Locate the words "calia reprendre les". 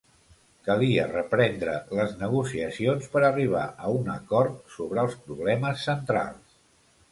0.67-2.15